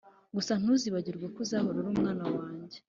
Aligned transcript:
gusa 0.35 0.53
ntuzibagirwe 0.61 1.25
ko 1.33 1.37
uzahora 1.45 1.77
uri 1.79 1.89
umwana 1.93 2.23
wanjye 2.35 2.77